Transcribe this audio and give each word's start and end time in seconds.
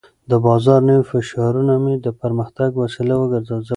د 0.29 0.33
بازار 0.45 0.79
نوي 0.89 1.03
فشارونه 1.11 1.73
مې 1.83 1.95
د 2.05 2.07
پرمختګ 2.21 2.69
وسیله 2.81 3.13
وګرځول. 3.17 3.61